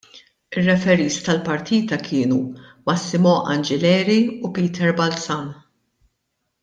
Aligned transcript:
Ir-referis 0.59 1.17
tal-partita 1.27 1.99
kienu 2.07 2.39
Massimo 2.91 3.35
Angileri 3.57 4.19
u 4.49 4.53
Peter 4.57 4.97
Balzan. 5.03 5.47